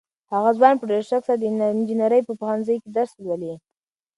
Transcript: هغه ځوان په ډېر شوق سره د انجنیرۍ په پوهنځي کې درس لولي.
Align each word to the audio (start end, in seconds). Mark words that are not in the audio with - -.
هغه 0.33 0.51
ځوان 0.57 0.75
په 0.77 0.85
ډېر 0.91 1.03
شوق 1.09 1.23
سره 1.27 1.37
د 1.39 1.43
انجنیرۍ 1.73 2.21
په 2.25 2.33
پوهنځي 2.39 2.75
کې 2.81 2.89
درس 2.97 3.11
لولي. 3.23 3.53